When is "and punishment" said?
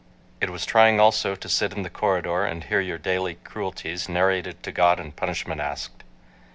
4.99-5.61